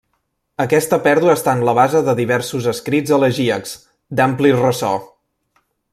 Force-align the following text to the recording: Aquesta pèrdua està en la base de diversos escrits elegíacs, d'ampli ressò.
Aquesta 0.63 0.97
pèrdua 1.07 1.35
està 1.39 1.53
en 1.57 1.61
la 1.67 1.75
base 1.79 2.01
de 2.07 2.15
diversos 2.21 2.69
escrits 2.73 3.15
elegíacs, 3.19 3.77
d'ampli 4.21 4.55
ressò. 4.61 4.95